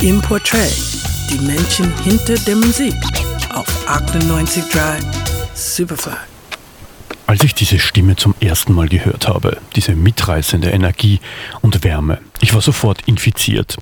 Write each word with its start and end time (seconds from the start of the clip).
im 0.00 0.20
Portrait, 0.22 0.72
die 1.30 1.38
Menschen 1.44 1.92
hinter 2.04 2.34
der 2.34 2.56
Musik 2.56 2.94
auf 3.52 3.66
98.3 3.88 5.02
Superfly. 5.54 6.12
Als 7.26 7.42
ich 7.42 7.54
diese 7.54 7.78
Stimme 7.78 8.16
zum 8.16 8.34
ersten 8.40 8.72
Mal 8.72 8.88
gehört 8.88 9.28
habe, 9.28 9.58
diese 9.76 9.94
mitreißende 9.94 10.70
Energie 10.70 11.20
und 11.60 11.84
Wärme, 11.84 12.20
ich 12.40 12.54
war 12.54 12.60
sofort 12.60 13.02
infiziert. 13.06 13.76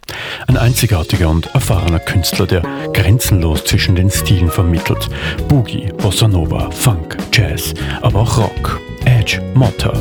Ein 0.46 0.56
einzigartiger 0.56 1.29
und 1.29 1.47
erfahrener 1.54 2.01
Künstler, 2.01 2.46
der 2.46 2.62
grenzenlos 2.92 3.64
zwischen 3.64 3.94
den 3.94 4.10
Stilen 4.10 4.51
vermittelt. 4.51 5.08
Boogie, 5.48 5.92
Bossa 5.98 6.26
Nova, 6.26 6.71
Funk, 6.71 7.17
Jazz, 7.33 7.74
aber 8.01 8.21
auch 8.21 8.38
Rock. 8.38 8.80
Edge, 9.04 9.40
Motta. 9.54 9.92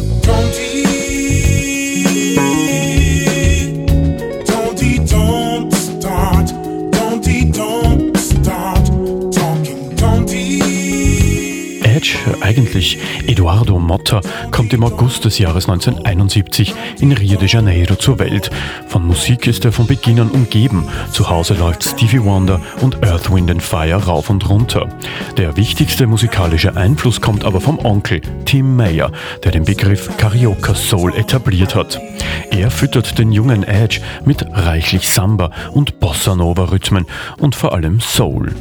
Edge, 11.96 12.18
eigentlich 12.42 13.00
Eduardo 13.26 13.80
Motta, 13.80 14.20
kommt 14.52 14.74
im 14.74 14.84
August 14.84 15.24
des 15.24 15.40
Jahres 15.40 15.70
1971 15.70 16.74
in 17.00 17.14
Rio 17.14 17.40
de 17.40 17.48
Janeiro 17.48 17.96
zur 17.96 18.20
Welt. 18.20 18.52
Von 18.88 19.08
Musik 19.08 19.48
ist 19.48 19.64
er 19.64 19.72
von 19.72 19.88
Beginn 19.88 20.20
an 20.20 20.30
umgeben. 20.30 20.90
Zu 21.14 21.30
Hause 21.30 21.54
läuft 21.54 21.86
Stevie 21.86 22.22
Wonder 22.22 22.60
und 22.82 23.06
Earth, 23.06 23.34
Wind 23.34 23.50
and 23.50 23.64
Fire 23.64 23.96
rauf 23.96 24.30
und 24.30 24.50
runter. 24.50 24.90
Der 25.38 25.56
wichtigste 25.56 26.06
musikalische 26.06 26.76
Einfluss 26.76 27.22
kommt 27.22 27.46
aber 27.46 27.62
vom 27.62 27.80
Onkel 27.80 28.20
Tim 28.44 28.76
Mayer, 28.76 29.14
der 29.46 29.54
den 29.54 29.64
Begriff 29.64 30.10
Carioca 30.18 30.76
Soul 30.76 31.16
etabliert 31.16 31.76
hat. 31.76 32.02
Er 32.52 32.72
füttert 32.72 33.18
den 33.18 33.32
jungen 33.32 33.64
Edge 33.64 34.02
mit 34.26 34.46
reichlich 34.52 35.08
Samba 35.08 35.50
und 35.72 36.02
Bossa 36.02 36.36
Nova 36.36 36.66
Rhythmen 36.66 37.06
und 37.38 37.56
vor 37.56 37.72
allem 37.72 38.02
Soul. 38.02 38.54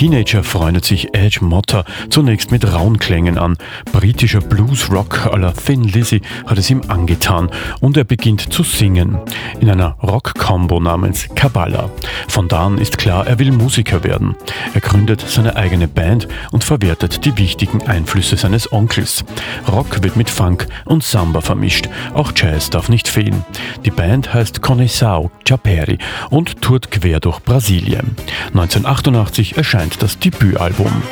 Teenager 0.00 0.42
freundet 0.42 0.86
sich 0.86 1.14
Edge 1.14 1.44
Motta 1.44 1.84
zunächst 2.08 2.50
mit 2.50 2.72
rauen 2.72 2.98
Klängen 2.98 3.36
an. 3.36 3.58
Britischer 3.92 4.40
Blues-Rock 4.40 5.26
à 5.26 5.36
la 5.36 5.52
Thin 5.52 5.84
Lizzy 5.84 6.22
hat 6.46 6.56
es 6.56 6.70
ihm 6.70 6.80
angetan 6.88 7.50
und 7.80 7.98
er 7.98 8.04
beginnt 8.04 8.50
zu 8.50 8.62
singen. 8.62 9.18
In 9.60 9.68
einer 9.68 9.98
Rock-Combo 10.02 10.80
namens 10.80 11.28
Kabbalah. 11.34 11.90
Von 12.28 12.48
da 12.48 12.64
an 12.64 12.78
ist 12.78 12.96
klar, 12.96 13.26
er 13.26 13.38
will 13.38 13.52
Musiker 13.52 14.02
werden. 14.02 14.36
Er 14.72 14.80
gründet 14.80 15.20
seine 15.20 15.56
eigene 15.56 15.86
Band 15.86 16.28
und 16.50 16.64
verwertet 16.64 17.26
die 17.26 17.36
wichtigen 17.36 17.86
Einflüsse 17.86 18.38
seines 18.38 18.72
Onkels. 18.72 19.22
Rock 19.70 20.02
wird 20.02 20.16
mit 20.16 20.30
Funk 20.30 20.66
und 20.86 21.04
Samba 21.04 21.42
vermischt. 21.42 21.90
Auch 22.14 22.32
Jazz 22.34 22.70
darf 22.70 22.88
nicht 22.88 23.06
fehlen. 23.06 23.44
Die 23.84 23.90
Band 23.90 24.32
heißt 24.32 24.62
Conexao 24.62 25.30
Chaperi 25.46 25.98
und 26.30 26.62
tourt 26.62 26.90
quer 26.90 27.20
durch 27.20 27.40
Brasilien. 27.40 28.16
1988 28.54 29.58
erscheint 29.58 29.89
erscheint 29.90 30.02
das 30.02 30.18
Debütalbum. 30.18 31.02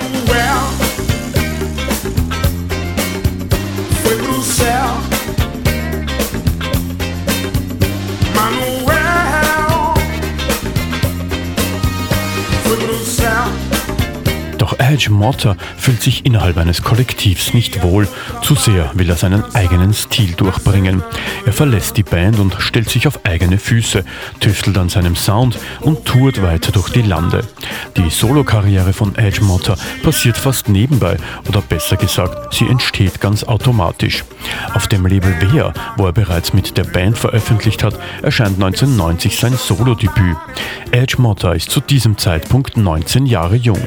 Edge 14.99 15.13
Motter 15.13 15.57
fühlt 15.77 16.03
sich 16.03 16.27
innerhalb 16.27 16.57
eines 16.57 16.83
Kollektivs 16.83 17.55
nicht 17.55 17.85
wohl. 17.85 18.09
Zu 18.43 18.57
sehr 18.57 18.91
will 18.95 19.09
er 19.09 19.15
seinen 19.15 19.45
eigenen 19.55 19.95
Stil 19.95 20.33
durchbringen. 20.33 21.05
Er 21.47 21.53
verlässt 21.53 21.97
die 21.97 22.03
Band 22.03 22.41
und 22.41 22.57
stellt 22.59 22.91
sich 22.91 23.07
auf 23.07 23.25
eigene 23.25 23.59
Füße, 23.59 24.05
tüftelt 24.41 24.77
an 24.77 24.89
seinem 24.89 25.15
Sound 25.15 25.57
und 25.83 26.05
tourt 26.05 26.43
weiter 26.43 26.73
durch 26.73 26.89
die 26.89 27.03
Lande. 27.03 27.47
Die 27.97 28.11
Solokarriere 28.11 28.93
von 28.93 29.15
Edge 29.15 29.41
Motter 29.41 29.77
passiert 30.03 30.37
fast 30.37 30.69
nebenbei 30.69 31.17
oder 31.49 31.61
besser 31.61 31.97
gesagt, 31.97 32.55
sie 32.55 32.67
entsteht 32.67 33.21
ganz 33.21 33.45
automatisch. 33.45 34.25
Auf 34.75 34.89
dem 34.89 35.07
Label 35.07 35.33
Wehr, 35.41 35.73
wo 35.97 36.07
er 36.07 36.13
bereits 36.13 36.53
mit 36.53 36.77
der 36.77 36.85
Band 36.85 37.17
veröffentlicht 37.17 37.85
hat, 37.85 37.95
erscheint 38.23 38.57
1990 38.57 39.39
sein 39.39 39.57
Solodebüt. 39.57 40.37
Edge 40.91 41.17
Motter 41.19 41.55
ist 41.55 41.71
zu 41.71 41.81
diesem 41.81 42.19
Zeitpunkt 42.19 42.77
19 42.77 43.27
Jahre 43.27 43.55
jung. 43.55 43.81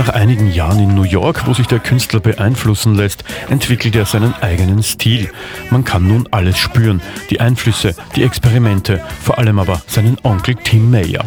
Nach 0.00 0.08
einigen 0.08 0.50
Jahren 0.50 0.78
in 0.78 0.94
New 0.94 1.02
York, 1.02 1.46
wo 1.46 1.52
sich 1.52 1.66
der 1.66 1.78
Künstler 1.78 2.20
beeinflussen 2.20 2.94
lässt, 2.94 3.22
entwickelt 3.50 3.94
er 3.94 4.06
seinen 4.06 4.32
eigenen 4.32 4.82
Stil. 4.82 5.30
Man 5.68 5.84
kann 5.84 6.08
nun 6.08 6.26
alles 6.30 6.56
spüren, 6.56 7.02
die 7.28 7.38
Einflüsse, 7.38 7.94
die 8.16 8.22
Experimente, 8.22 9.02
vor 9.22 9.36
allem 9.36 9.58
aber 9.58 9.82
seinen 9.86 10.16
Onkel 10.22 10.54
Tim 10.54 10.90
Mayer. 10.90 11.26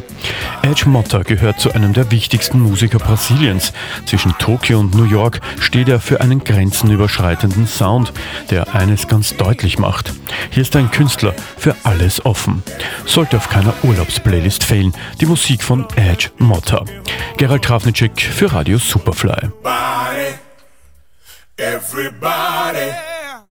Edge 0.63 0.87
Motta 0.87 1.23
gehört 1.23 1.59
zu 1.59 1.73
einem 1.73 1.91
der 1.93 2.09
wichtigsten 2.09 2.59
Musiker 2.59 2.97
Brasiliens. 2.97 3.73
Zwischen 4.05 4.35
Tokio 4.37 4.79
und 4.79 4.95
New 4.95 5.03
York 5.03 5.41
steht 5.59 5.89
er 5.89 5.99
für 5.99 6.21
einen 6.21 6.43
grenzenüberschreitenden 6.43 7.67
Sound, 7.67 8.13
der 8.49 8.73
eines 8.73 9.07
ganz 9.07 9.35
deutlich 9.35 9.77
macht. 9.77 10.13
Hier 10.51 10.63
ist 10.63 10.75
ein 10.75 10.89
Künstler 10.89 11.35
für 11.57 11.75
alles 11.83 12.25
offen. 12.25 12.63
Sollte 13.05 13.37
auf 13.37 13.49
keiner 13.49 13.73
Urlaubsplaylist 13.83 14.63
fehlen, 14.63 14.93
die 15.19 15.25
Musik 15.25 15.61
von 15.61 15.85
Edge 15.97 16.29
Motta. 16.37 16.85
Gerald 17.37 17.63
Trafnicek 17.63 18.21
für 18.21 18.51
Radio 18.53 18.77
Superfly. 18.77 19.49
Everybody. 21.57 23.12